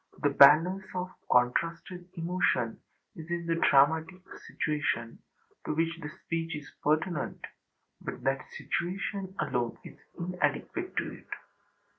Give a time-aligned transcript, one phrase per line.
[0.23, 2.81] This balance of contrasted emotion
[3.15, 5.19] is in the dramatic situation
[5.63, 7.45] to which the speech is pertinent,
[8.01, 11.27] but that situation alone is inadequate to it.